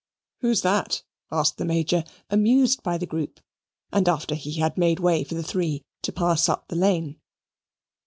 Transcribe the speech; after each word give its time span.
"Who's 0.39 0.63
that?" 0.63 1.03
asked 1.31 1.57
the 1.59 1.63
Major, 1.65 2.03
amused 2.31 2.81
by 2.81 2.97
the 2.97 3.05
group, 3.05 3.39
and 3.93 4.09
after 4.09 4.33
he 4.33 4.53
had 4.53 4.75
made 4.75 4.99
way 4.99 5.23
for 5.23 5.35
the 5.35 5.43
three 5.43 5.83
to 6.01 6.11
pass 6.11 6.49
up 6.49 6.69
the 6.69 6.75
lane. 6.75 7.19